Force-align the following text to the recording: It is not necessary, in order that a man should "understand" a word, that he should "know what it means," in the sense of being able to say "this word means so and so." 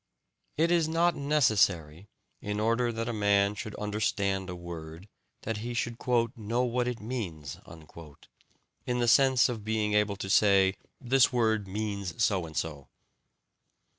It 0.57 0.71
is 0.71 0.87
not 0.87 1.15
necessary, 1.15 2.07
in 2.41 2.59
order 2.59 2.91
that 2.91 3.07
a 3.07 3.13
man 3.13 3.53
should 3.53 3.75
"understand" 3.75 4.49
a 4.49 4.55
word, 4.55 5.07
that 5.43 5.57
he 5.57 5.75
should 5.75 5.97
"know 6.35 6.63
what 6.63 6.87
it 6.87 6.99
means," 6.99 7.59
in 7.67 8.97
the 8.97 9.07
sense 9.07 9.47
of 9.47 9.63
being 9.63 9.93
able 9.93 10.15
to 10.15 10.27
say 10.27 10.73
"this 10.99 11.31
word 11.31 11.67
means 11.67 12.19
so 12.25 12.47
and 12.47 12.57
so." 12.57 12.87